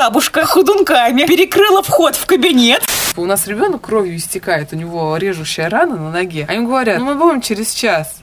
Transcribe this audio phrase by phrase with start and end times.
[0.00, 2.82] бабушка худунками перекрыла вход в кабинет.
[3.18, 6.46] У нас ребенок кровью истекает, у него режущая рана на ноге.
[6.48, 8.22] А им говорят, ну мы будем через час.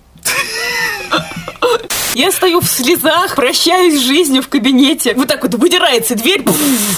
[2.15, 5.13] Я стою в слезах, прощаюсь с жизнью в кабинете.
[5.13, 6.43] Вот так вот выдирается дверь,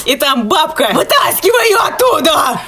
[0.06, 0.92] и там бабка.
[0.94, 2.62] Вытаскивай ее оттуда!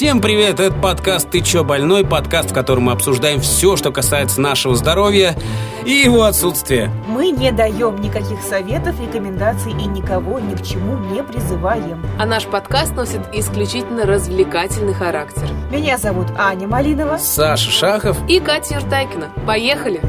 [0.00, 0.60] Всем привет!
[0.60, 5.36] Это подкаст «Ты чё, больной?» Подкаст, в котором мы обсуждаем все, что касается нашего здоровья
[5.84, 6.90] и его отсутствия.
[7.06, 12.02] Мы не даем никаких советов, рекомендаций и никого ни к чему не призываем.
[12.18, 15.46] А наш подкаст носит исключительно развлекательный характер.
[15.70, 17.18] Меня зовут Аня Малинова.
[17.18, 18.16] Саша Шахов.
[18.26, 19.28] И Катя Юртайкина.
[19.46, 20.00] Поехали!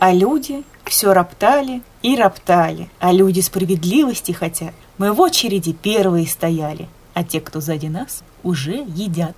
[0.00, 2.90] А люди все роптали и роптали.
[2.98, 4.74] А люди справедливости хотят.
[4.98, 9.36] Мы в очереди первые стояли а те, кто сзади нас, уже едят.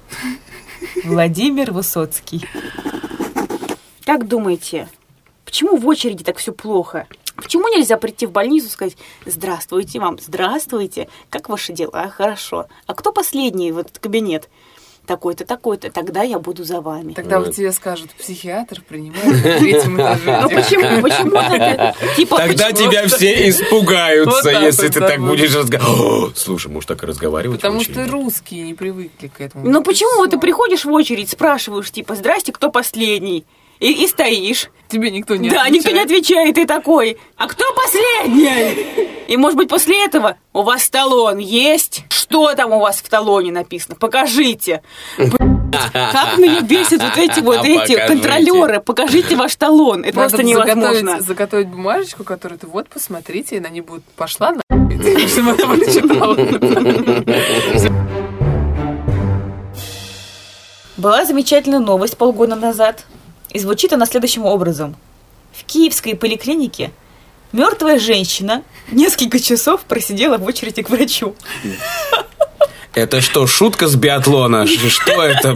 [1.05, 2.46] Владимир Высоцкий.
[4.05, 4.88] Как думаете,
[5.45, 7.06] почему в очереди так все плохо?
[7.37, 8.96] Почему нельзя прийти в больницу и сказать
[9.27, 12.09] «Здравствуйте вам, здравствуйте, как ваши дела?
[12.09, 12.66] Хорошо».
[12.87, 14.49] А кто последний в этот кабинет?
[15.07, 17.13] Такой-то, такой-то, тогда я буду за вами.
[17.13, 20.41] Тогда вот тебе скажут, психиатр принимает на третьем этаже.
[20.43, 21.02] Ну почему?
[21.02, 26.38] Почему Типа, Тогда тебя все испугаются, если ты так будешь разговаривать.
[26.38, 29.69] Слушай, может так и разговаривать Потому что русские не привыкли к этому.
[29.69, 33.45] Ну почему ты приходишь в очередь, спрашиваешь, типа, здрасте, кто последний?
[33.85, 34.71] И, и стоишь.
[34.88, 35.73] Тебе никто не да, отвечает.
[35.73, 39.04] Да, никто не отвечает, и такой, а кто последний?
[39.29, 42.05] И, может быть, после этого у вас талон есть?
[42.09, 43.95] Что там у вас в талоне написано?
[43.96, 44.80] Покажите.
[45.18, 48.80] Как меня бесит вот эти вот эти контролеры.
[48.80, 50.02] Покажите ваш талон.
[50.02, 51.21] Это просто невозможно.
[51.21, 54.62] Заготовить бумажечку, которую ты вот посмотрите, и на ней будет пошла на
[60.96, 63.05] Была замечательная новость полгода назад.
[63.55, 64.97] И звучит она следующим образом.
[65.53, 66.91] В киевской поликлинике
[67.53, 71.37] мертвая женщина несколько часов просидела в очереди к врачу.
[72.94, 74.67] Это что, шутка с биатлона?
[74.67, 75.55] Что это?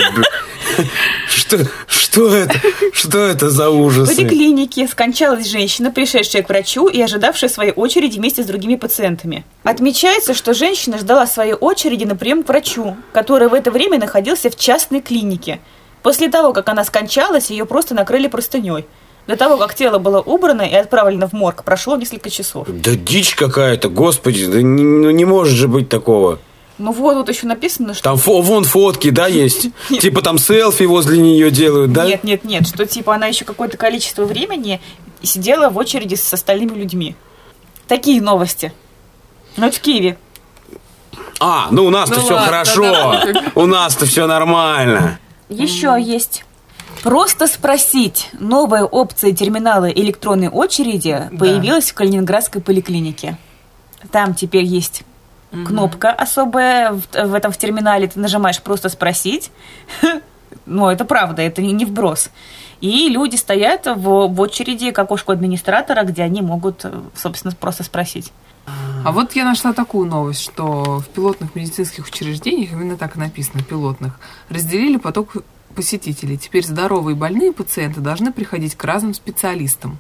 [1.29, 1.59] Что,
[1.89, 2.61] что это?
[2.93, 4.11] Что это за ужас?
[4.11, 9.45] В поликлинике скончалась женщина, пришедшая к врачу и ожидавшая своей очереди вместе с другими пациентами.
[9.65, 14.51] Отмечается, что женщина ждала своей очереди на прием к врачу, который в это время находился
[14.51, 15.59] в частной клинике–
[16.03, 18.87] После того, как она скончалась, ее просто накрыли простыней.
[19.27, 22.67] До того, как тело было убрано и отправлено в морг, прошло несколько часов.
[22.69, 26.39] Да дичь какая-то, господи, да не, ну не может же быть такого.
[26.79, 28.05] Ну вот, вот еще написано, что...
[28.05, 29.67] Там фо, вон фотки, да, есть?
[30.01, 32.07] Типа там селфи возле нее делают, да?
[32.07, 34.81] Нет, нет, нет, что типа она еще какое-то количество времени
[35.23, 37.17] сидела в очереди с остальными людьми.
[37.89, 38.73] Такие новости.
[39.57, 40.17] Ну, это в Киеве.
[41.41, 43.15] А, ну у нас-то ну, все хорошо.
[43.55, 45.19] У нас-то все нормально.
[45.49, 46.03] Еще mm-hmm.
[46.03, 46.45] есть.
[47.03, 48.31] Просто спросить.
[48.39, 51.39] Новая опция терминала электронной очереди да.
[51.39, 53.37] появилась в Калининградской поликлинике.
[54.11, 55.03] Там теперь есть
[55.53, 55.65] mm-hmm.
[55.65, 58.09] кнопка особая в, в этом в терминале.
[58.09, 59.51] Ты нажимаешь просто спросить.
[60.67, 62.31] Но это правда, это не, не вброс.
[62.81, 66.85] И люди стоят в, в очереди к окошку администратора, где они могут,
[67.15, 68.33] собственно, просто спросить.
[69.05, 73.63] А вот я нашла такую новость, что в пилотных медицинских учреждениях, именно так и написано,
[73.63, 74.19] пилотных,
[74.49, 75.37] разделили поток
[75.75, 76.37] посетителей.
[76.37, 79.99] Теперь здоровые и больные пациенты должны приходить к разным специалистам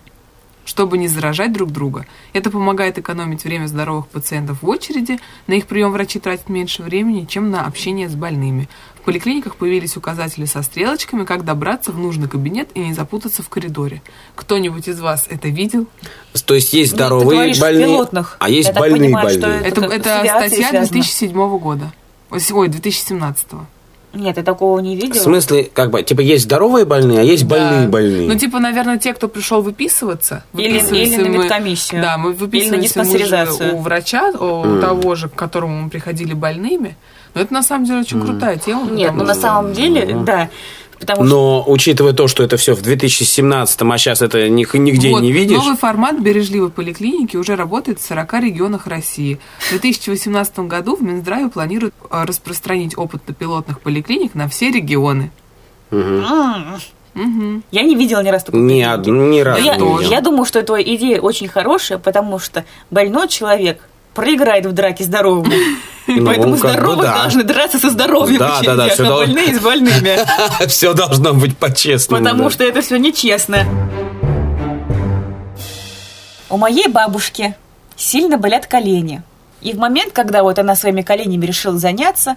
[0.68, 2.04] чтобы не заражать друг друга.
[2.34, 7.24] Это помогает экономить время здоровых пациентов в очереди, на их прием врачи тратят меньше времени,
[7.24, 8.68] чем на общение с больными.
[9.08, 13.48] В поликлиниках появились указатели со стрелочками, как добраться в нужный кабинет и не запутаться в
[13.48, 14.02] коридоре.
[14.34, 15.86] Кто-нибудь из вас это видел?
[16.44, 18.36] То есть есть ну, здоровые ну, больные, пилотных.
[18.38, 19.60] а есть Я больные понимаю, больные.
[19.60, 21.90] Это, это, это статья 2007 года.
[22.30, 23.46] Ой, 2017.
[24.12, 25.20] Нет, я такого не видела.
[25.20, 27.56] В смысле, как бы, типа, есть здоровые больные, а есть да.
[27.56, 28.28] больные больные.
[28.28, 30.44] Ну, типа, наверное, те, кто пришел выписываться.
[30.52, 32.02] Или, или на медкомиссию.
[32.02, 34.80] Да, мы выписываемся мы у врача, у mm.
[34.82, 36.98] того же, к которому мы приходили больными.
[37.38, 38.26] Но это, на самом деле, очень mm.
[38.26, 38.90] крутая тема.
[38.90, 40.24] Нет, ну, на самом деле, mm.
[40.24, 40.50] да.
[40.98, 41.64] Потому Но что...
[41.68, 45.56] учитывая то, что это все в 2017, а сейчас это нигде вот, не видишь.
[45.56, 49.38] Новый формат бережливой поликлиники уже работает в 40 регионах России.
[49.60, 55.30] В 2018 году в Минздраве планируют э, распространить опыт пилотных поликлиник на все регионы.
[55.92, 56.24] Угу.
[57.14, 57.62] Угу.
[57.70, 61.20] Я не видела ни разу такой ни, ни разу я, я думаю, что эта идея
[61.20, 63.80] очень хорошая, потому что больной человек
[64.14, 65.52] проиграет в драке здоровому.
[66.08, 67.22] Ну, Поэтому здоровые да.
[67.22, 69.18] должны драться со здоровыми, да, да, да, а дол...
[69.18, 70.18] больные с больными.
[70.66, 72.24] Все должно быть по-честному.
[72.24, 73.66] Потому что это все нечестно.
[76.48, 77.54] У моей бабушки
[77.96, 79.22] сильно болят колени.
[79.60, 82.36] И в момент, когда вот она своими коленями решила заняться,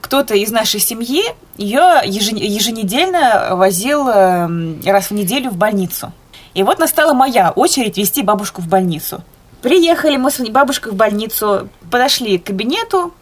[0.00, 1.22] кто-то из нашей семьи
[1.56, 6.12] ее еженедельно возил эм, раз в неделю в больницу.
[6.54, 9.22] И вот настала моя очередь вести бабушку в больницу.
[9.62, 13.14] Приехали мы с бабушкой в больницу, подошли к кабинету,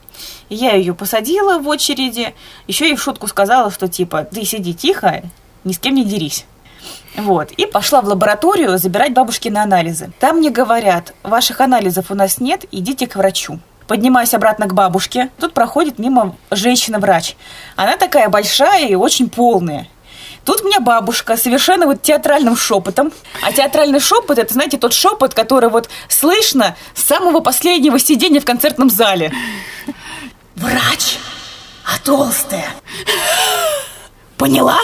[0.48, 2.34] я ее посадила в очереди,
[2.66, 5.22] еще и в шутку сказала, что типа, ты сиди тихо,
[5.64, 6.46] ни с кем не дерись.
[7.16, 7.50] Вот.
[7.52, 10.12] И пошла в лабораторию забирать бабушки на анализы.
[10.19, 13.58] Там мне говорят, ваших анализов у нас нет, идите к врачу.
[13.86, 15.31] Поднимаюсь обратно к бабушке.
[15.38, 17.36] Тут проходит мимо женщина-врач.
[17.76, 19.88] Она такая большая и очень полная.
[20.44, 23.12] Тут меня бабушка совершенно вот театральным шепотом.
[23.42, 28.44] А театральный шепот, это, знаете, тот шепот, который вот слышно с самого последнего сидения в
[28.44, 29.32] концертном зале.
[30.56, 31.19] Врач,
[31.84, 32.70] а толстая.
[34.37, 34.78] Поняла?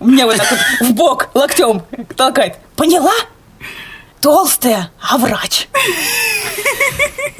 [0.00, 1.82] Меня вот так вот в бок локтем
[2.16, 2.56] толкает.
[2.76, 3.14] Поняла?
[4.20, 5.68] Толстая, а врач.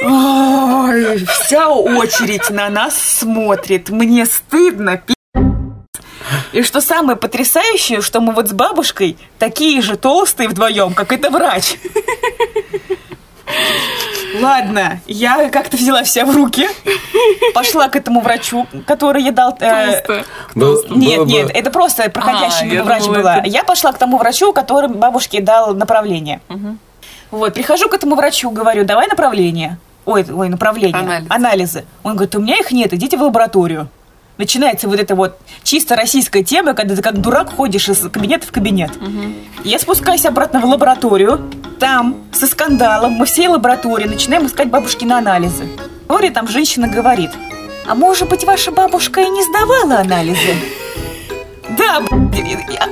[0.01, 3.91] Ой, вся очередь на нас смотрит.
[3.91, 5.03] Мне стыдно.
[6.53, 11.31] И что самое потрясающее, что мы вот с бабушкой такие же толстые вдвоем, как это
[11.31, 11.77] врач.
[14.41, 16.69] Ладно, я как-то взяла себя в руки,
[17.55, 19.57] пошла к этому врачу, который я дал...
[19.59, 20.25] э, Толстая.
[20.55, 23.37] Был- нет, было бы- нет, это просто проходящий А, я врач думала, была.
[23.39, 26.41] это- Я пошла к тому врачу, который бабушке дал направление.
[27.31, 29.79] Вот, прихожу к этому врачу, говорю, давай направление.
[30.05, 30.99] Ой, ой, направление.
[31.01, 31.27] Анализ.
[31.31, 31.85] Анализы.
[32.03, 33.89] Он говорит, у меня их нет, идите в лабораторию.
[34.39, 38.53] Начинается вот эта вот чисто российская тема, когда ты как дурак ходишь из кабинета в
[38.53, 38.93] кабинет.
[39.65, 41.51] Я спускаюсь обратно в лабораторию.
[41.81, 45.65] Там, со скандалом, мы всей лаборатории начинаем искать бабушкины анализы.
[46.07, 47.31] В лаборатории там женщина говорит,
[47.85, 50.55] а может быть, ваша бабушка и не сдавала анализы?
[51.77, 51.99] Да,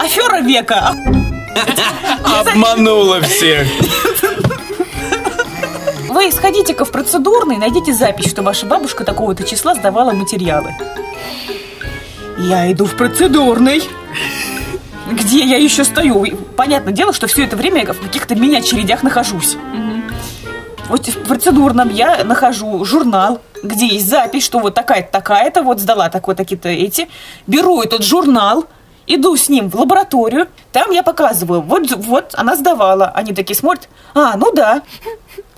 [0.00, 0.94] афера века.
[2.24, 3.68] Обманула всех.
[6.16, 10.74] Вы сходите-ка в процедурный, найдите запись, что ваша бабушка такого-то числа сдавала материалы.
[12.38, 13.82] Я иду в процедурный.
[15.12, 16.24] Где я еще стою?
[16.56, 19.58] Понятное дело, что все это время я в каких-то мини-очередях нахожусь.
[20.88, 26.08] Вот в процедурном я нахожу журнал, где есть запись, что вот такая-то, такая-то, вот сдала
[26.08, 27.08] так вот такие-то эти.
[27.46, 28.64] Беру этот журнал,
[29.06, 33.12] иду с ним в лабораторию, там я показываю, вот, вот она сдавала.
[33.14, 34.80] Они такие смотрят, а, ну да,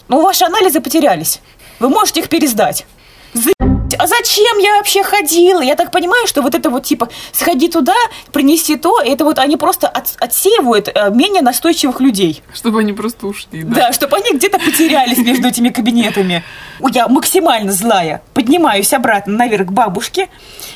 [0.08, 1.40] ну ваши анализы потерялись,
[1.80, 2.86] вы можете их пересдать.
[3.34, 5.60] За***ть, А зачем я вообще ходила?
[5.60, 7.94] Я так понимаю, что вот это вот типа сходи туда,
[8.32, 12.42] принеси то, это вот они просто от- отсеивают э, менее настойчивых людей.
[12.54, 13.74] Чтобы они просто ушли, да?
[13.74, 16.42] Да, чтобы они где-то потерялись между этими кабинетами.
[16.90, 18.22] Я максимально злая.
[18.32, 20.28] Поднимаюсь обратно наверх к бабушке.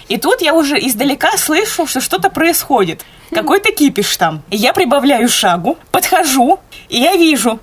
[0.08, 3.04] И тут я уже издалека слышу, что что-то происходит.
[3.30, 4.42] Какой-то кипиш там.
[4.50, 6.58] И я прибавляю шагу, подхожу,
[6.90, 7.60] и я вижу,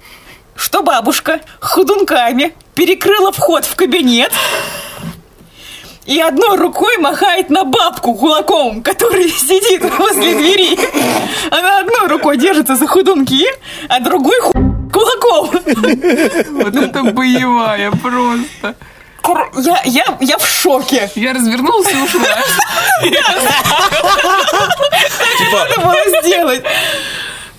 [0.59, 4.31] что бабушка ходунками перекрыла вход в кабинет
[6.05, 10.77] и одной рукой махает на бабку кулаком, который сидит возле двери.
[11.49, 13.45] Она одной рукой держится за ходунки,
[13.87, 14.51] а другой ху...
[14.91, 15.51] кулаком.
[16.51, 18.75] Вот это боевая просто.
[19.57, 21.11] Я, я, я в шоке.
[21.15, 22.21] Я развернулась и ушла.
[25.37, 26.63] Типа, Надо было сделать.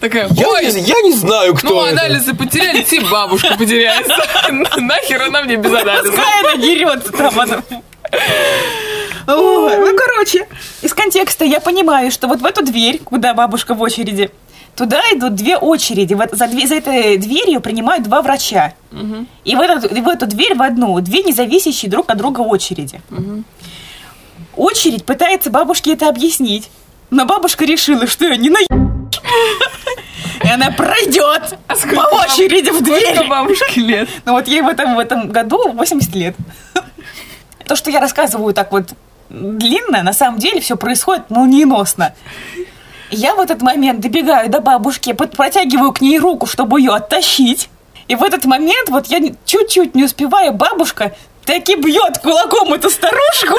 [0.00, 2.00] Такая, я, ой, не, я не знаю, кто ну это.
[2.04, 4.16] анализы потерялись, и бабушка потеряется.
[4.80, 6.10] Нахер она мне без анализа?
[6.10, 7.38] Пускай она дерется там.
[7.40, 7.62] Она...
[9.26, 10.48] Ой, ну, короче,
[10.82, 14.30] из контекста я понимаю, что вот в эту дверь, куда бабушка в очереди,
[14.74, 16.14] туда идут две очереди.
[16.14, 18.72] Вот за, дверь- за этой дверью принимают два врача.
[19.44, 23.02] И в эту, в эту дверь, в одну, две независящие друг от друга очереди.
[24.56, 26.70] Очередь пытается бабушке это объяснить.
[27.10, 28.58] Но бабушка решила, что ее не на...
[30.42, 33.28] И она пройдет по очереди в Сколько дверь.
[33.28, 34.08] бабушке лет?
[34.24, 36.34] Ну вот ей в этом, в этом году 80 лет.
[37.66, 38.94] То, что я рассказываю так вот
[39.28, 42.14] длинно, на самом деле все происходит молниеносно.
[43.10, 47.68] Я в этот момент добегаю до бабушки, протягиваю к ней руку, чтобы ее оттащить.
[48.08, 51.12] И в этот момент вот я чуть-чуть не успеваю, бабушка
[51.44, 53.54] таки бьет кулаком эту старушку.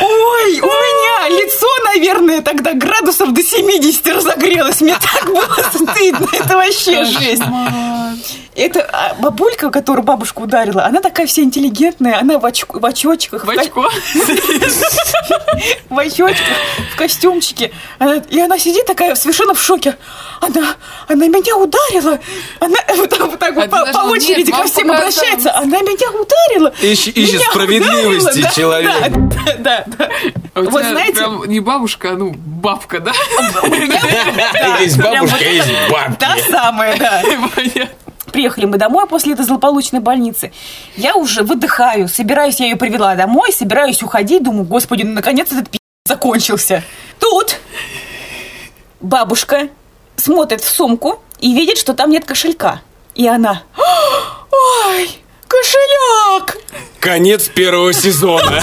[0.00, 0.81] Ой, у
[1.28, 4.80] меня лицо, наверное, тогда градусов до 70 разогрелось.
[4.80, 6.26] Мне так было стыдно.
[6.32, 7.42] Это вообще жесть.
[8.54, 13.46] Это а, бабулька, которую бабушка ударила, она такая вся интеллигентная, она в, очку- в очочках,
[13.46, 13.88] В очко?
[15.88, 16.56] в очочках,
[16.92, 17.72] в костюмчике.
[18.28, 19.96] И она сидит такая совершенно в шоке.
[20.40, 20.74] Она,
[21.08, 22.18] она меня ударила.
[22.60, 25.54] Она вот так, вот, А по, очереди ко всем обращается.
[25.56, 26.74] Она меня ударила.
[26.82, 28.90] Ищ- ищет справедливости человек.
[29.46, 30.08] Да, да, да.
[30.54, 33.12] А Вот тебя знаете, прям не бабушка, а ну бабка, да?
[34.80, 36.16] Есть прям бабушка, есть это- бабки.
[36.18, 37.22] Та самая, да.
[38.32, 40.52] Приехали мы домой после этой злополучной больницы.
[40.96, 45.68] Я уже выдыхаю, собираюсь, я ее привела домой, собираюсь уходить, думаю, господи, ну наконец этот
[45.68, 46.82] пи*** закончился.
[47.18, 47.58] Тут
[49.00, 49.68] бабушка
[50.16, 52.80] смотрит в сумку и видит, что там нет кошелька.
[53.14, 55.10] И она, ой,
[55.46, 56.56] кошелек!
[57.00, 58.62] Конец первого сезона.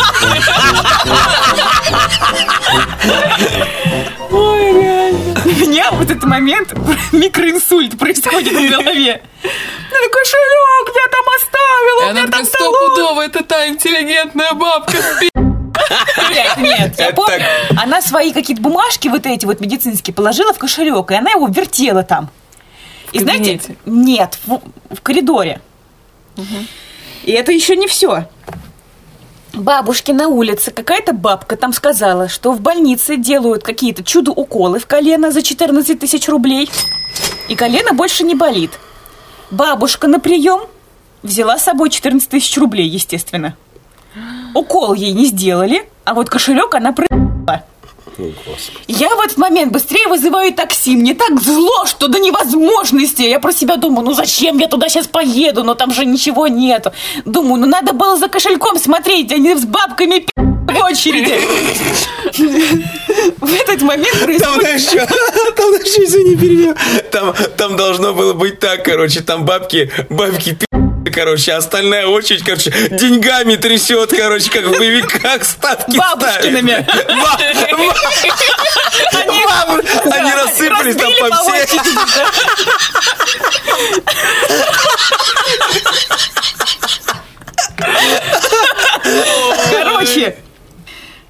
[4.32, 5.42] Ой, реально.
[5.46, 6.74] У меня вот этот момент
[7.12, 9.22] микроинсульт происходит в голове.
[9.44, 12.46] Ну, кошелек я там оставила, у меня там талон.
[12.46, 15.30] стопудово, это та интеллигентная бабка спи».
[16.30, 17.44] Нет, нет, я помню,
[17.82, 22.04] она свои какие-то бумажки вот эти вот медицинские положила в кошелек, и она его вертела
[22.04, 22.30] там.
[23.12, 24.62] И знаете, нет, в,
[24.94, 25.62] в коридоре.
[27.24, 28.30] И это еще не все.
[29.60, 35.32] Бабушки на улице, какая-то бабка там сказала, что в больнице делают какие-то чудо-уколы в колено
[35.32, 36.70] за 14 тысяч рублей,
[37.50, 38.72] и колено больше не болит.
[39.52, 40.62] Бабушка на прием
[41.24, 43.58] взяла с собой 14 тысяч рублей, естественно.
[44.54, 46.94] Укол ей не сделали, а вот кошелек она
[48.10, 48.58] проебала.
[48.88, 50.96] Я в этот момент быстрее вызываю такси.
[50.96, 53.22] Мне так зло, что до невозможности.
[53.24, 55.64] Я про себя думаю, ну зачем я туда сейчас поеду?
[55.64, 56.92] Но там же ничего нету.
[57.26, 61.40] Думаю, ну надо было за кошельком смотреть, а не с бабками пи*** в очереди.
[63.40, 64.80] В этот момент Там происходит...
[64.80, 65.06] еще,
[65.56, 66.76] там еще, извини, перебью.
[67.12, 70.66] Там, там должно было быть так, короче, там бабки, бабки пи***,
[71.10, 76.86] короче, остальная очередь, короче, деньгами трясет, короче, как в боевиках ставки Бабушкиными.
[80.12, 81.80] Они- рассыпались там по всей.
[89.72, 90.38] Короче,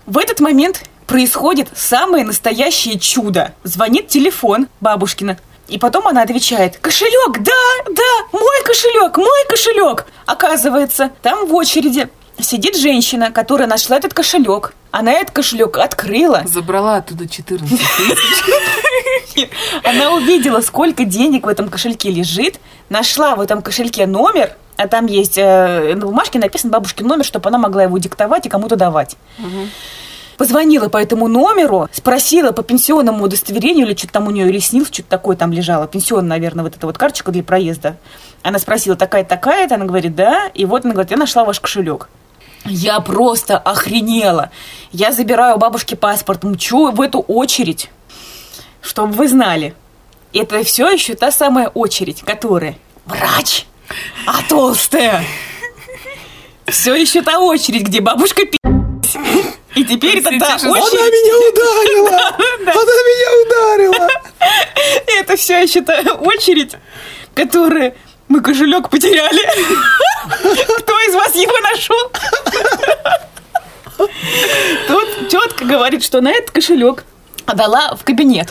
[0.06, 3.54] в этот момент происходит самое настоящее чудо.
[3.64, 5.38] Звонит телефон бабушкина.
[5.70, 10.06] И потом она отвечает, кошелек, да, да, мой кошелек, мой кошелек.
[10.26, 12.10] Оказывается, там в очереди
[12.40, 14.74] сидит женщина, которая нашла этот кошелек.
[14.92, 16.42] Она этот кошелек открыла.
[16.46, 19.50] Забрала оттуда 14 тысяч.
[19.84, 22.60] Она увидела, сколько денег в этом кошельке лежит,
[22.90, 27.50] нашла в этом кошельке номер, а там есть э, на бумажке написан бабушкин номер, чтобы
[27.50, 29.18] она могла его диктовать и кому-то давать.
[30.40, 35.04] Позвонила по этому номеру, спросила по пенсионному удостоверению, или что-то там у нее или что-то
[35.04, 37.98] такое там лежало, пенсионная, наверное, вот эта вот карточка для проезда.
[38.42, 42.08] Она спросила, такая-то, она говорит, да, и вот она говорит, я нашла ваш кошелек.
[42.64, 44.50] Я просто охренела.
[44.94, 47.90] Я забираю у бабушки паспорт, мчу в эту очередь,
[48.80, 49.76] чтобы вы знали.
[50.32, 53.66] Это все еще та самая очередь, которая врач,
[54.26, 55.22] а толстая.
[56.66, 59.59] Все еще та очередь, где бабушка пи***.
[59.76, 62.18] И теперь это Сидишь и- Она меня ударила!
[62.60, 64.08] Она меня ударила!
[65.20, 66.74] Это все еще та очередь,
[67.36, 67.94] которая
[68.28, 69.42] мы кошелек потеряли.
[70.80, 72.12] Кто из вас его нашел?
[74.88, 77.04] Тут тетка говорит, что на этот кошелек
[77.46, 78.50] отдала в кабинет.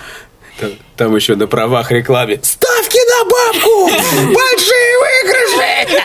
[0.61, 2.41] Там, там еще на правах рекламе.
[2.43, 3.91] Ставки на бабку!
[4.35, 6.05] Большие выигрыши!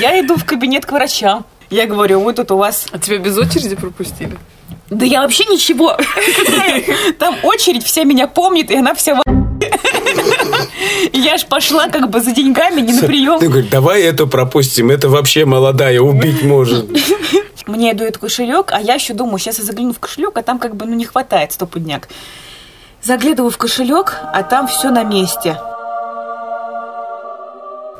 [0.00, 1.46] Я иду в кабинет к врачам.
[1.70, 2.86] Я говорю, вот тут у вас...
[2.92, 4.38] А тебя без очереди пропустили?
[4.90, 5.96] Да я вообще ничего.
[7.18, 9.22] Там очередь вся меня помнит, и она вся в
[11.12, 13.38] Я ж пошла как бы за деньгами, не на прием.
[13.38, 16.86] Ты говоришь, давай эту пропустим, это вообще молодая, убить может.
[17.66, 20.76] Мне дают кошелек, а я еще думаю, сейчас я загляну в кошелек, а там как
[20.76, 22.08] бы ну не хватает стопудняк.
[23.02, 25.58] Заглядываю в кошелек, а там все на месте.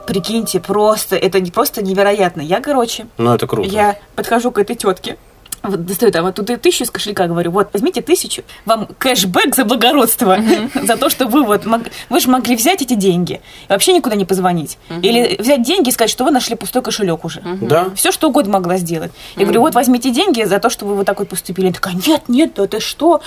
[0.06, 2.40] Прикиньте, просто, это не просто невероятно.
[2.42, 3.68] Я, короче, Ну, это круто.
[3.68, 5.16] я подхожу к этой тетке.
[5.64, 9.54] Вот достаю там вот тут и тысячу из кошелька, говорю, вот, возьмите тысячу, вам кэшбэк
[9.54, 10.38] за благородство,
[10.74, 14.14] за то, что вы вот, мог- вы же могли взять эти деньги и вообще никуда
[14.16, 14.78] не позвонить.
[15.02, 17.40] Или взять деньги и сказать, что вы нашли пустой кошелек уже.
[17.60, 17.88] Да?
[17.96, 19.10] Все, что угодно могла сделать.
[19.36, 21.66] Я говорю, вот возьмите деньги за то, что вы вот так вот поступили.
[21.66, 23.20] Она такая, нет, нет, да ты что?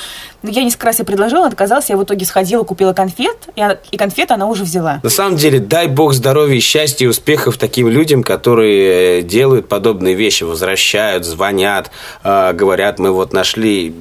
[0.44, 3.78] Ну, Я несколько раз ей предложила, отказалась, я в итоге сходила, купила конфет, и, она-
[3.92, 5.00] и конфеты она уже взяла.
[5.04, 10.14] На самом деле, дай бог здоровья, счастья и успехов таким людям, которые э, делают подобные
[10.14, 11.90] вещи, возвращают, звонят,
[12.28, 13.94] э, говорят, мы вот нашли.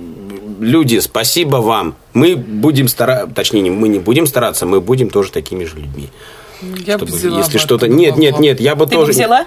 [0.60, 1.94] Люди, спасибо вам.
[2.14, 6.08] Мы будем стараться, точнее, не- мы не будем стараться, мы будем тоже такими же людьми.
[6.86, 7.88] Я бы Чтобы, взяла если бы, что-то...
[7.88, 8.42] Нет, нет, бы.
[8.42, 9.12] нет, я бы Ты бы тоже...
[9.12, 9.46] взяла?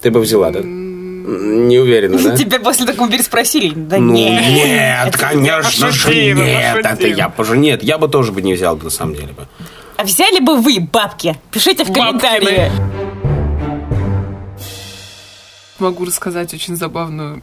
[0.00, 0.60] Ты бы взяла, да?
[0.62, 2.36] Не уверена, да?
[2.36, 3.72] Тебя после такого переспросили.
[3.74, 4.42] Да Ну, нет.
[4.54, 6.76] нет, Это конечно же, нет.
[6.86, 7.56] Это я тоже...
[7.58, 9.32] Нет, я бы тоже бы не взял бы, на самом деле.
[9.34, 9.46] бы.
[9.98, 11.36] А взяли бы вы бабки?
[11.50, 12.70] Пишите в комментарии.
[15.78, 17.42] Могу рассказать очень забавную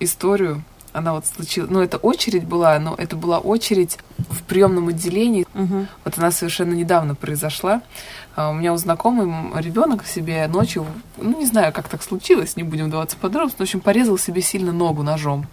[0.00, 0.62] историю.
[0.92, 1.70] Она вот случилась...
[1.70, 3.98] Ну, это очередь была, но это была очередь
[4.30, 5.46] в приемном отделении.
[5.54, 7.82] Вот она совершенно недавно произошла.
[8.34, 9.26] А, У меня у знакомый
[9.60, 10.86] ребенок себе ночью,
[11.18, 14.40] ну, не знаю, как так случилось, не будем даваться подробности, но, в общем, порезал себе
[14.42, 15.46] сильно ногу ножом.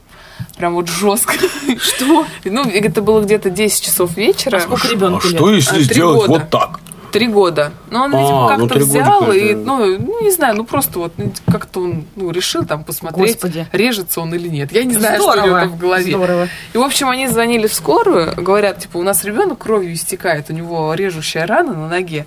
[0.58, 1.34] Прям вот жестко.
[1.80, 2.26] Что?
[2.46, 4.58] Ну, это было где-то 10 часов вечера.
[4.58, 5.56] А сколько А ребенку что лет?
[5.58, 6.40] если А, сделать года.
[6.40, 6.80] вот так?
[7.16, 7.72] Три года.
[7.92, 10.66] Ну, он, видимо, А, ну, как-то три взял и, это- ну, ну, не знаю, ну,
[10.66, 13.66] просто вот ну, как-то он ну, решил там посмотреть, Господи.
[13.72, 14.74] режется он или нет.
[14.74, 16.12] Я не знаю, что у Здорово, него там в голове.
[16.12, 16.50] здорово.
[16.74, 20.54] И, в общем, они звонили в скорую, говорят, типа, у нас ребенок кровью истекает, у
[20.54, 22.26] него режущая рана на ноге.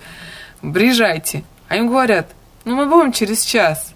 [0.63, 1.45] Приезжайте.
[1.69, 2.31] А им говорят,
[2.65, 3.93] ну, мы будем через час.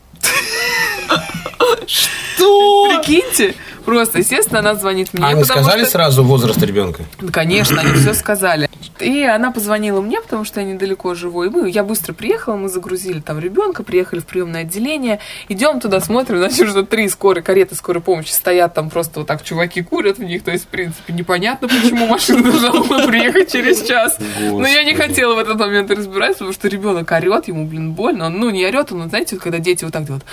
[1.86, 2.88] Что?
[3.02, 3.54] Прикиньте.
[3.84, 5.24] Просто, естественно, она звонит мне.
[5.24, 7.04] А они сказали что- сразу возраст ребенка?
[7.20, 8.68] Да, Конечно, они все сказали.
[9.00, 11.44] И она позвонила мне, потому что я недалеко живу.
[11.44, 15.18] И мы, я быстро приехала, мы загрузили там ребенка, приехали в приемное отделение.
[15.48, 19.42] Идем туда, смотрим, значит, что три скорой кареты скорой помощи стоят там просто вот так
[19.42, 20.42] чуваки курят в них.
[20.44, 24.18] То есть, в принципе, непонятно, почему машина должна была приехать через час.
[24.40, 28.26] Но я не хотела в этот момент разбираться, потому что ребенок орет, ему, блин, больно.
[28.26, 30.24] Он, ну, не орет, он, знаете, вот когда дети вот так делают.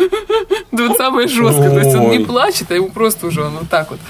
[0.72, 1.70] Да вот самое жесткое.
[1.70, 4.00] То есть он не плачет, а ему просто уже он вот так вот.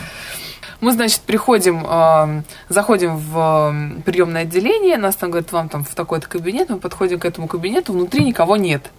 [0.80, 5.94] Мы, значит, приходим, э, заходим в э, приемное отделение, нас там говорят, вам там в
[5.94, 8.90] такой-то кабинет, мы подходим к этому кабинету, внутри никого нет.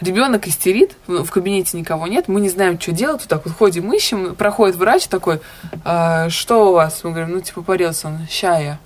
[0.00, 3.92] Ребенок истерит, в кабинете никого нет, мы не знаем, что делать, вот так вот ходим,
[3.92, 5.40] ищем, проходит врач такой,
[5.84, 7.00] «А, что у вас?
[7.02, 8.78] Мы говорим, ну, типа, порезался он, ща я.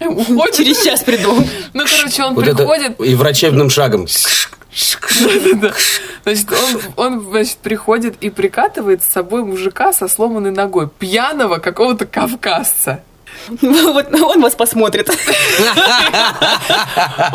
[0.00, 0.56] Уходит.
[0.56, 1.34] Через час приду.
[1.72, 4.06] Ну, короче, он Вот приходит, это и врачебным шагом.
[6.24, 12.06] Значит, он, он, значит, приходит и прикатывает с собой мужика со сломанной ногой, пьяного какого-то
[12.06, 13.02] кавказца.
[13.60, 15.08] Вот он вас посмотрит.
[15.08, 15.16] Вот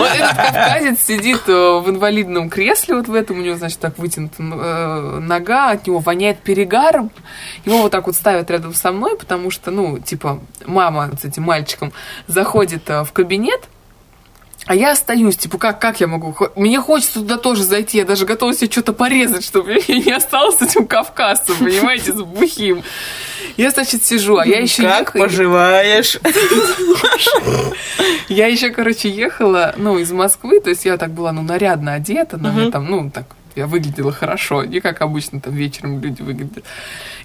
[0.08, 4.36] этот кавказец сидит э, в инвалидном кресле, вот в этом у него, значит, так вытянута
[4.39, 7.12] э, нога, от него воняет перегаром.
[7.65, 11.43] Его вот так вот ставят рядом со мной, потому что, ну, типа, мама с этим
[11.43, 11.91] мальчиком
[12.27, 13.62] заходит э, в кабинет,
[14.69, 16.35] а я остаюсь, типа, как, как я могу?
[16.55, 20.59] Мне хочется туда тоже зайти, я даже готова себе что-то порезать, чтобы я не осталась
[20.59, 22.83] с этим кавказцем, понимаете, с бухим.
[23.57, 26.19] Я, значит, сижу, а я еще Как ехала- поживаешь?
[28.29, 32.38] Я еще, короче, ехала, ну, из Москвы, то есть я так была, ну, нарядно одета,
[32.38, 36.63] мне там, ну, так, я выглядела хорошо, не как обычно там вечером люди выглядят.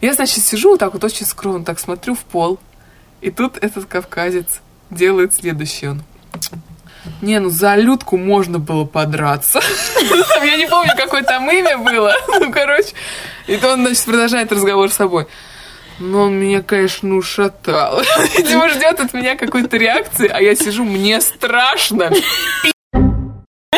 [0.01, 2.59] Я, значит, сижу вот так вот очень скромно, так смотрю в пол,
[3.21, 6.03] и тут этот кавказец делает следующее, он...
[7.21, 9.61] Не, ну за Людку можно было подраться.
[10.43, 12.15] Я не помню, какое там имя было.
[12.41, 12.93] Ну, короче.
[13.47, 15.27] И то он, значит, продолжает разговор с собой.
[15.99, 18.03] Но он меня, конечно, ушатал.
[18.37, 22.11] Видимо, ждет от меня какой-то реакции, а я сижу, мне страшно.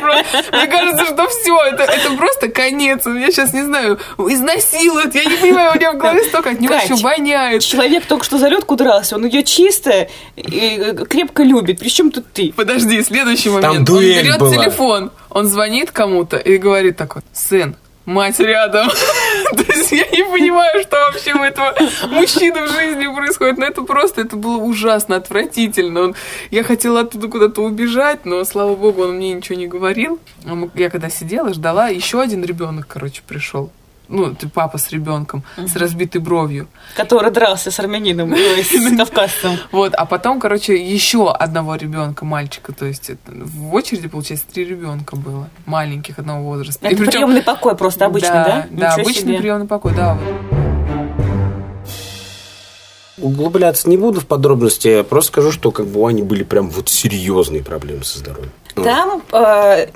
[0.01, 3.05] Мне кажется, что все, это, это просто конец.
[3.07, 5.15] Меня сейчас, не знаю, изнасилуют.
[5.15, 7.63] Я не понимаю, у меня в голове столько от него Кать, еще воняет.
[7.63, 11.79] Человек только что за ледку дрался, он ее чисто и э, крепко любит.
[11.79, 12.53] Причем тут ты?
[12.55, 13.79] Подожди, следующий момент.
[13.79, 14.55] он дуэль берет была.
[14.55, 18.89] телефон, он звонит кому-то и говорит такой, сын, мать рядом.
[19.57, 21.75] То есть я не понимаю, что вообще у этого
[22.09, 23.59] мужчины в жизни происходит.
[23.59, 26.01] Но это просто, это было ужасно, отвратительно.
[26.01, 26.15] Он,
[26.51, 30.19] я хотела оттуда куда-то убежать, но, слава богу, он мне ничего не говорил.
[30.75, 33.71] Я когда сидела, ждала, еще один ребенок, короче, пришел.
[34.09, 36.69] Ну, ты папа с ребенком, с разбитой бровью.
[36.95, 39.59] Который дрался с армянином, ой, с кавказцем.
[39.73, 44.65] Вот, а потом, короче, еще одного ребенка, мальчика, то есть это в очереди, получается, три
[44.65, 46.87] ребенка было, маленьких одного возраста.
[46.87, 48.67] Это И причем- приемный покой просто обычно, да?
[48.71, 50.17] Да, обычный приемный покой, да.
[53.19, 56.69] Углубляться не буду в подробности, я просто скажу, что как бы у Ани были прям
[56.69, 58.53] вот серьезные проблемы со здоровьем.
[58.75, 59.89] Там, э,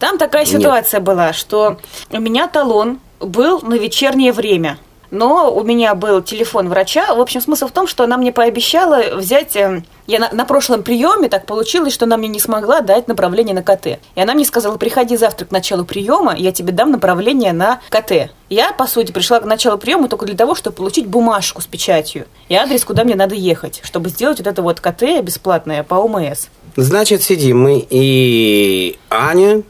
[0.00, 0.50] там такая Нет.
[0.60, 1.78] ситуация была, что
[2.10, 4.78] у меня талон был на вечернее время.
[5.10, 7.14] Но у меня был телефон врача.
[7.14, 9.54] В общем, смысл в том, что она мне пообещала взять...
[9.54, 13.54] э, Я на, на прошлом приеме так получилось, что она мне не смогла дать направление
[13.54, 13.86] на КТ.
[14.16, 18.30] И она мне сказала, приходи завтра к началу приема, я тебе дам направление на КТ.
[18.48, 22.26] Я, по сути, пришла к началу приема только для того, чтобы получить бумажку с печатью
[22.48, 26.46] и адрес, куда мне надо ехать, чтобы сделать вот это вот КТ бесплатное по ОМС.
[26.74, 29.62] Значит, сидим мы, и Аня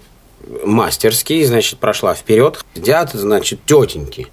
[0.64, 2.64] мастерский, значит, прошла вперед.
[2.74, 4.28] Сидят, значит, тетеньки.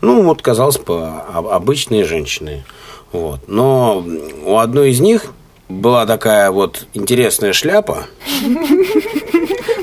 [0.00, 2.64] Ну, вот, казалось бы, об- обычные женщины.
[3.12, 3.40] Вот.
[3.48, 4.04] Но
[4.44, 5.32] у одной из них
[5.68, 8.06] была такая вот интересная шляпа.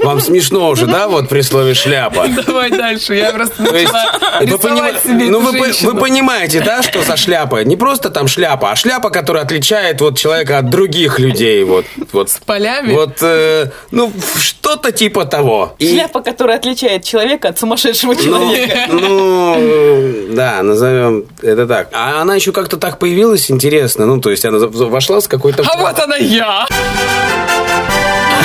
[0.04, 2.28] Вам смешно уже, да, вот при слове шляпа?
[2.46, 6.82] Давай дальше, я просто То есть, начала вы, понима- себе ну, вы, вы понимаете, да,
[6.82, 7.64] что за шляпа?
[7.64, 11.64] Не просто там шляпа, а шляпа, которая отличает вот человека от других людей.
[11.64, 12.94] Вот, вот, С полями?
[12.94, 15.76] вот э, ну, что-то типа того.
[15.78, 18.78] И- Шляпа, которая отличает человека от сумасшедшего ну, человека.
[18.90, 21.90] ну, да, назовем это так.
[21.94, 24.06] А она еще как-то так появилась, интересно.
[24.06, 25.64] Ну, то есть она вошла с какой-то...
[25.64, 26.66] А вот она я!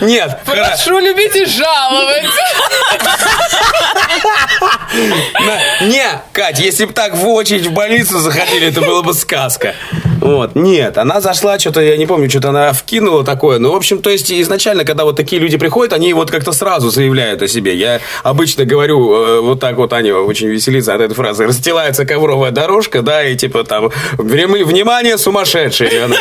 [0.00, 2.24] Нет, Прошу любить и жаловать.
[5.82, 9.74] не, Кать, если бы так в очередь в больницу заходили, это было бы сказка.
[10.20, 13.58] Вот, нет, она зашла, что-то, я не помню, что-то она вкинула такое.
[13.58, 16.90] Ну, в общем, то есть, изначально, когда вот такие люди приходят, они вот как-то сразу
[16.90, 17.74] заявляют о себе.
[17.76, 21.46] Я обычно говорю э, вот так вот, Аня очень веселится от этой фразы.
[21.46, 25.16] Расстилается ковровая дорожка, да, и типа там, «Врем- внимание,
[26.04, 26.16] она-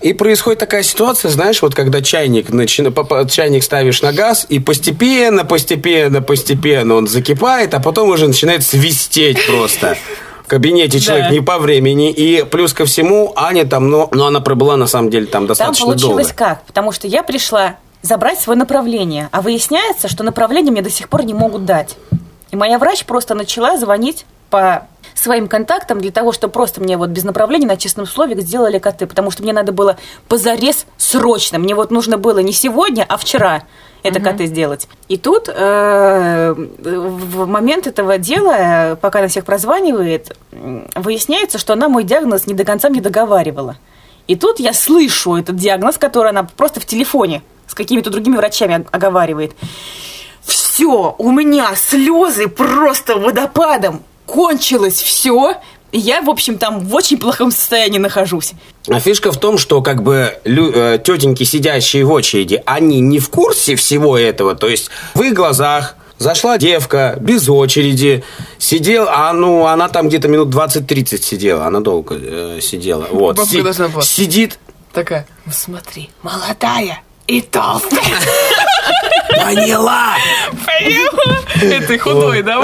[0.00, 2.46] И происходит такая ситуация, знаешь, вот когда чайник,
[2.94, 8.62] по- чайник ставишь на газ, и постепенно, постепенно, постепенно он закипает, а потом уже начинает
[8.64, 9.96] свистеть просто.
[10.44, 11.32] В кабинете человек Да.
[11.32, 12.10] не по времени.
[12.12, 15.48] И плюс ко всему, Аня там, ну, ну она пробыла на самом деле там Там
[15.48, 16.38] достаточно получилось долго.
[16.38, 16.62] как?
[16.64, 21.24] Потому что я пришла забрать свое направление, а выясняется, что направление мне до сих пор
[21.24, 21.96] не могут дать.
[22.52, 27.10] И моя врач просто начала звонить по своим контактам для того, чтобы просто мне вот
[27.10, 29.96] без направления на честном слове сделали КТ, потому что мне надо было
[30.28, 31.58] позарез срочно.
[31.58, 33.62] Мне вот нужно было не сегодня, а вчера
[34.02, 34.88] это КТ сделать.
[35.08, 40.36] И тут э, в момент этого дела, пока она всех прозванивает,
[40.94, 43.76] выясняется, что она мой диагноз не до конца мне договаривала.
[44.28, 48.80] И тут я слышу этот диагноз, который она просто в телефоне с какими-то другими врачами
[48.80, 49.56] ог- оговаривает.
[50.42, 54.02] Все, у меня слезы просто водопадом.
[54.26, 55.54] Кончилось все.
[55.92, 58.52] Я, в общем, там в очень плохом состоянии нахожусь.
[58.88, 63.18] А фишка в том, что как бы лю- э, тетеньки, сидящие в очереди, они не
[63.18, 64.54] в курсе всего этого.
[64.54, 68.24] То есть в их глазах зашла девка без очереди,
[68.58, 73.06] сидела, а ну она там где-то минут 20-30 сидела, она долго э, сидела.
[73.10, 73.36] Вот.
[73.36, 74.02] Бабка должна была.
[74.02, 74.58] Сидит,
[74.92, 78.00] Такая, ну смотри, молодая и толстая.
[79.28, 80.14] поняла.
[81.62, 82.58] Это и худой, да?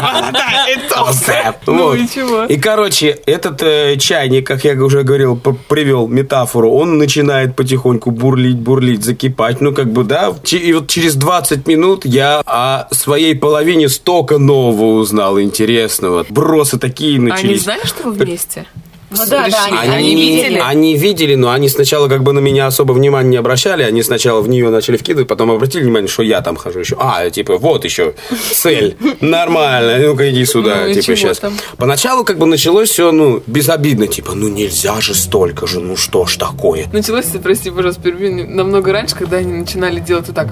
[0.00, 1.54] Молодая и толстая.
[1.66, 2.44] Ну и чего?
[2.44, 5.36] И, короче, этот э, чайник, как я уже говорил,
[5.68, 9.60] привел метафору, он начинает потихоньку бурлить, бурлить, закипать.
[9.60, 14.98] Ну, как бы, да, и вот через 20 минут я о своей половине столько нового
[14.98, 16.24] узнал, интересного.
[16.28, 17.62] Бросы такие Они начались.
[17.64, 18.66] знали, что вы вместе?
[19.10, 20.58] Ну, да, да, они, они видели.
[20.58, 23.82] Они видели, но они сначала как бы на меня особо внимания не обращали.
[23.82, 26.96] Они сначала в нее начали вкидывать, потом обратили внимание, что я там хожу еще.
[27.00, 28.14] А, типа, вот еще
[28.52, 28.96] цель.
[29.20, 31.38] Нормально, ну-ка иди сюда, ну, типа сейчас.
[31.38, 31.56] Там?
[31.78, 36.26] Поначалу как бы началось все, ну, безобидно, типа, ну нельзя же столько же, ну что
[36.26, 36.86] ж такое.
[36.92, 40.48] Началось, прости, пожалуйста, перебью, намного раньше, когда они начинали делать вот так.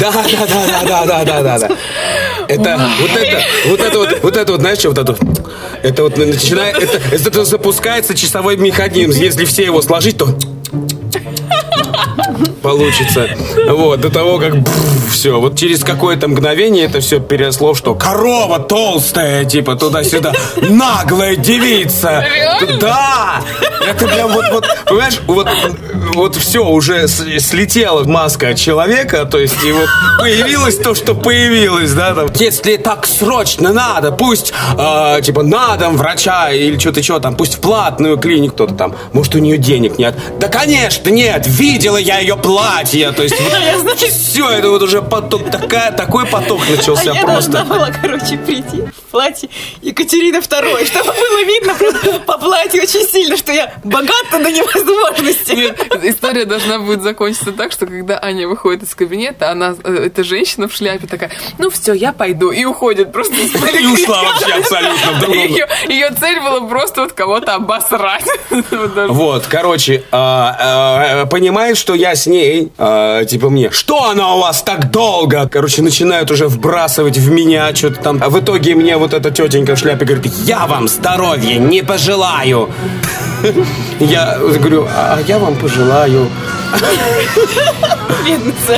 [0.00, 1.76] Да, да, да, да, да, да, да, да.
[2.48, 5.16] Это, вот это, вот это вот, вот это вот, знаешь, что вот это?
[5.82, 9.20] Это вот начинает, это, это запускается часовой механизм.
[9.20, 10.36] Если все его сложить, то
[12.62, 13.28] получится.
[13.68, 14.54] Вот, до того, как
[15.10, 15.40] все.
[15.40, 22.24] Вот через какое-то мгновение это все переросло, что корова толстая, типа туда-сюда, наглая девица.
[22.80, 23.42] Да!
[23.86, 25.48] Это прям вот, вот понимаешь, вот,
[26.14, 32.14] вот все, уже слетела маска человека, то есть, и вот появилось то, что появилось, да,
[32.14, 32.28] там.
[32.36, 37.56] Если так срочно надо, пусть, э, типа, на дом врача или что-то, что там, пусть
[37.56, 40.14] в платную клинику кто-то там, может, у нее денег нет.
[40.38, 43.34] Да, конечно, нет, видела я ее платье, то есть,
[44.10, 47.52] все, это вот уже поток, такая, такой поток начался А я просто.
[47.52, 49.48] должна была, короче, прийти в платье
[49.82, 55.52] Екатерины II, чтобы было видно просто по платью очень сильно, что я богата до невозможности.
[55.52, 60.24] Нет, история должна будет закончиться так, что когда Аня выходит из кабинета, она, э, эта
[60.24, 65.12] женщина в шляпе такая, ну все, я пойду, и уходит просто И ушла вообще абсолютно
[65.12, 65.38] в другом.
[65.38, 68.26] Ее, ее цель была просто вот кого-то обосрать.
[69.12, 69.22] Вот.
[69.22, 72.41] Вот, короче, а, а, понимает, что я с ней,
[72.78, 75.48] а, типа мне, что она у вас так долго?
[75.48, 78.18] Короче, начинают уже вбрасывать в меня что-то там.
[78.22, 82.68] А в итоге мне вот эта тетенька в шляпе говорит, я вам здоровья не пожелаю.
[84.00, 86.28] Я говорю, а я вам пожелаю.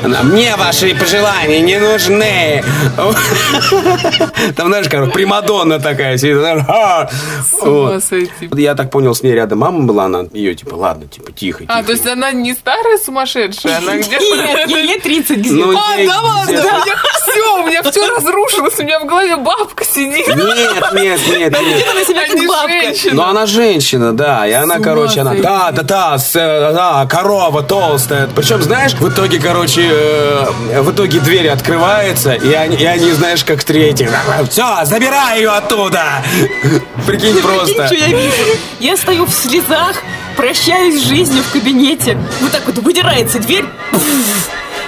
[0.02, 2.64] Она, мне ваши пожелания не нужны.
[4.56, 6.38] Там, знаешь, как Примадонна такая сидит.
[6.68, 7.08] «А».
[7.60, 8.02] Вот.
[8.56, 11.76] Я так понял, с ней рядом мама была, она ее типа, ладно, типа, тихо, А,
[11.76, 11.86] тихо.
[11.86, 14.24] то есть она не старая сумасшедшая, она где-то...
[14.24, 15.54] Нет, ей лет 30 где-то.
[15.54, 16.82] Ну, А, ей да ладно, где-то-
[17.30, 20.26] все, у меня все разрушилось, у меня в голове бабка сидит.
[20.26, 21.86] Нет, нет, нет, нет.
[21.90, 22.68] Она себя А как бабка.
[22.72, 23.14] женщина.
[23.14, 27.62] Но она женщина, да, и она, короче, она, да, да, да, с, э, да, корова
[27.62, 28.28] толстая.
[28.34, 33.44] Причем, знаешь, в итоге, короче, э, в итоге дверь открывается, и они, и они знаешь,
[33.44, 34.08] как третий.
[34.50, 36.22] Все, забирай ее оттуда.
[37.06, 37.86] Прикинь, просто.
[37.86, 38.42] Что я вижу?
[38.80, 39.96] Я стою в слезах,
[40.36, 42.18] прощаюсь с жизнью в кабинете.
[42.40, 43.64] Вот так вот выдирается дверь.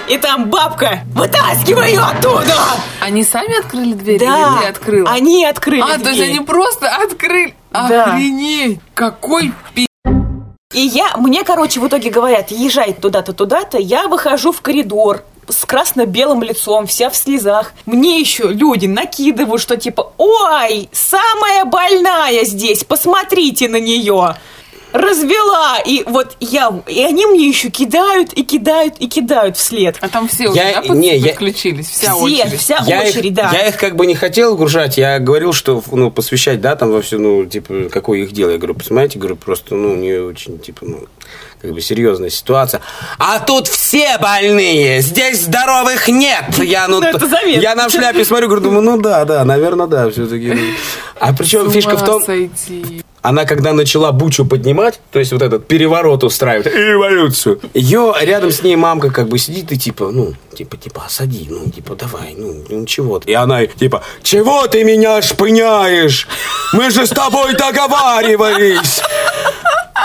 [0.08, 1.00] И там бабка.
[1.14, 2.54] Вытаскивай ее оттуда.
[3.00, 4.26] Они сами открыли дверь Да.
[4.26, 5.10] или ты открыла?
[5.10, 6.30] Они открыли А, то есть дверь.
[6.30, 7.54] они просто открыли.
[7.88, 8.04] Да.
[8.04, 8.80] Охренеть!
[8.94, 9.86] Какой пи***.
[10.74, 15.64] И я, мне, короче, в итоге говорят, езжай туда-то, туда-то, я выхожу в коридор, с
[15.64, 17.72] красно-белым лицом, вся в слезах.
[17.86, 24.36] Мне еще люди накидывают, что типа, ой, самая больная здесь, посмотрите на нее
[24.96, 25.78] развела.
[25.84, 29.96] И вот я, и они мне еще кидают, и кидают, и кидают вслед.
[30.00, 31.88] А там все Я- уже, да, не, я- подключились?
[31.88, 32.60] Вся Все, очередь.
[32.60, 33.50] вся я очередь, их, да.
[33.52, 37.02] я их как бы не хотел гружать, я говорил, что ну, посвящать, да, там во
[37.02, 38.50] все, ну, типа, какое их дело.
[38.50, 41.04] Я говорю, посмотрите, говорю, просто, ну, не очень, типа, ну,
[41.60, 42.80] как бы серьезная ситуация.
[43.18, 46.44] А тут все больные, здесь здоровых нет.
[46.58, 50.54] Я, ну, Ну, я на шляпе смотрю, говорю, думаю, ну да, да, наверное, да, все-таки.
[51.18, 53.02] А причем фишка в том, сойти.
[53.26, 58.62] Она когда начала бучу поднимать, то есть вот этот переворот устраивать, революцию, ее рядом с
[58.62, 62.54] ней мамка как бы сидит и типа, ну, типа, типа, осади, ну, типа, давай, ну,
[62.68, 63.32] ну чего ты.
[63.32, 66.28] И она типа, чего ты меня шпыняешь?
[66.72, 69.02] Мы же с тобой договаривались.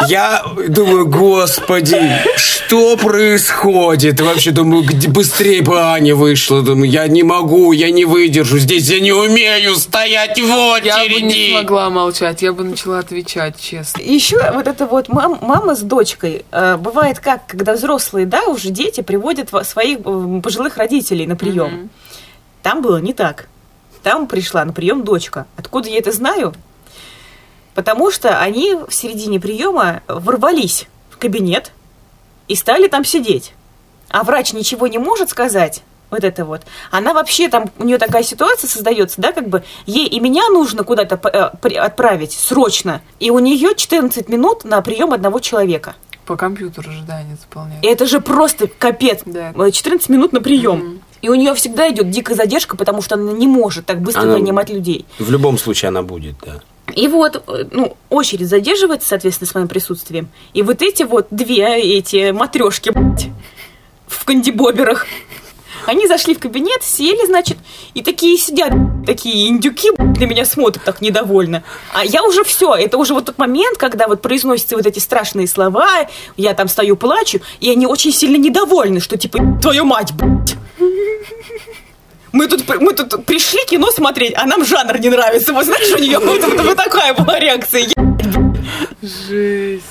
[0.08, 2.00] Я думаю, господи,
[2.38, 4.22] что происходит?
[4.22, 6.62] Вообще думаю, быстрее бы Аня вышла.
[6.62, 8.58] Думаю, я не могу, я не выдержу.
[8.58, 10.46] Здесь я не умею стоять в
[10.84, 11.52] Я бы не очереди.
[11.52, 14.02] смогла молчать, я бы начала отвечать, честно.
[14.02, 16.46] Еще вот это вот мам- мама с дочкой.
[16.52, 21.36] э, бывает как, когда взрослые, да, уже дети приводят во- своих э, пожилых родителей на
[21.36, 21.74] прием.
[21.74, 21.90] Мгм.
[22.64, 23.48] Там было не так.
[24.04, 25.46] Там пришла на прием дочка.
[25.58, 26.54] Откуда я это знаю?
[27.74, 31.72] Потому что они в середине приема ворвались в кабинет
[32.48, 33.54] и стали там сидеть.
[34.10, 35.84] А врач ничего не может сказать.
[36.10, 36.64] Вот это вот.
[36.92, 40.84] Она вообще там, у нее такая ситуация создается, да, как бы ей и меня нужно
[40.84, 43.02] куда-то э, отправить срочно.
[43.22, 45.96] И у нее 14 минут на прием одного человека.
[46.26, 47.84] По компьютеру же, да, они заполняют.
[47.84, 49.22] И это же просто капец.
[49.26, 49.54] Да.
[49.56, 50.80] Э, 14 минут на прием.
[50.80, 51.02] Мгм.
[51.22, 54.36] И у нее всегда идет дикая задержка, потому что она не может так быстро Она-
[54.36, 55.06] принимать людей.
[55.18, 56.60] В любом случае она будет, да.
[56.96, 60.30] И вот, э, ну, очередь задерживается, соответственно, с моим присутствием.
[60.54, 62.92] И вот эти вот две эти матрешки
[64.08, 65.06] в кандибоберах,
[65.86, 67.58] они зашли в кабинет, сели, значит,
[67.94, 68.72] и такие сидят,
[69.06, 71.64] такие индюки на меня смотрят так недовольно.
[71.94, 75.48] А я уже все, это уже вот тот момент, когда вот произносятся вот эти страшные
[75.48, 80.56] слова, я там стою, плачу, и они очень сильно недовольны, что типа, твою мать, блядь.
[82.32, 85.52] Мы тут, мы тут пришли кино смотреть, а нам жанр не нравится.
[85.54, 87.88] Вот знаешь, у нее вот, вот- вот такая была реакция.
[89.02, 89.84] Жесть.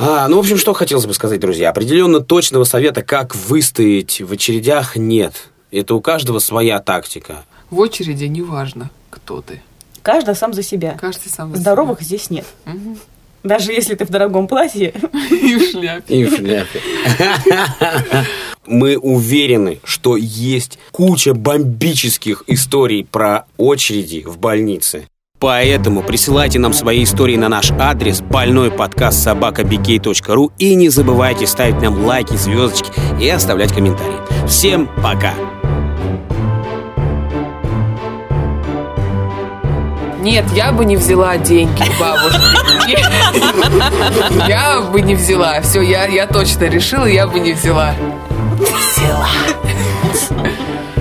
[0.00, 1.70] А, ну, в общем, что хотелось бы сказать, друзья.
[1.70, 5.34] Определенно точного совета, как выстоять в очередях, нет.
[5.72, 7.44] Это у каждого своя тактика.
[7.70, 9.60] В очереди неважно, кто ты.
[10.02, 10.96] Каждый сам за себя.
[10.98, 12.46] Каждый сам за Здоровых здесь нет.
[12.64, 12.74] себя.
[12.74, 12.98] Мгм.
[13.42, 14.94] Даже если ты в дорогом платье.
[15.30, 16.14] И в шляпе.
[16.14, 16.80] И в шляпе.
[18.68, 25.06] Мы уверены, что есть куча бомбических историй про очереди в больнице.
[25.38, 31.80] Поэтому присылайте нам свои истории на наш адрес больной подкаст собакабикей.ру и не забывайте ставить
[31.80, 34.18] нам лайки, звездочки и оставлять комментарии.
[34.46, 35.32] Всем пока!
[40.20, 42.38] Нет, я бы не взяла деньги бабушки.
[44.48, 45.60] Я бы не взяла.
[45.60, 47.94] Все, я, я точно решила, я бы не взяла.
[48.66, 50.94] Still hot.